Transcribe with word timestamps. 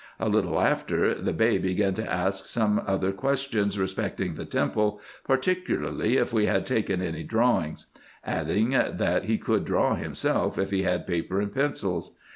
A 0.19 0.29
little 0.29 0.59
after, 0.59 1.13
the 1.13 1.31
Bey 1.31 1.59
began 1.59 1.93
to 1.93 2.11
ask 2.11 2.47
some 2.47 2.81
other 2.87 3.11
questions 3.11 3.77
respecting 3.77 4.33
the 4.33 4.45
temple, 4.45 4.99
particularly 5.27 6.17
if 6.17 6.33
we 6.33 6.47
had 6.47 6.65
taken 6.65 7.03
any 7.03 7.21
drawings; 7.21 7.85
adding, 8.25 8.71
that 8.71 9.25
he 9.25 9.37
could 9.37 9.63
draw 9.63 9.95
liimself, 9.95 10.57
if 10.57 10.71
he 10.71 10.81
had 10.81 11.05
paper 11.05 11.39
and 11.39 11.53
pencils. 11.53 12.15